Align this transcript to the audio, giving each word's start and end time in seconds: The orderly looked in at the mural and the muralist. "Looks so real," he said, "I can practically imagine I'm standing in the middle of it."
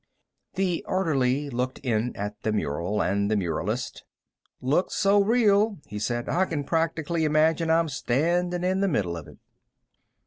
The 0.55 0.83
orderly 0.87 1.51
looked 1.51 1.77
in 1.85 2.15
at 2.15 2.41
the 2.41 2.51
mural 2.51 3.03
and 3.03 3.29
the 3.29 3.35
muralist. 3.35 4.01
"Looks 4.59 4.95
so 4.95 5.21
real," 5.21 5.77
he 5.85 5.99
said, 5.99 6.27
"I 6.27 6.45
can 6.45 6.63
practically 6.63 7.23
imagine 7.23 7.69
I'm 7.69 7.87
standing 7.87 8.63
in 8.63 8.79
the 8.81 8.87
middle 8.87 9.15
of 9.15 9.27
it." 9.27 9.37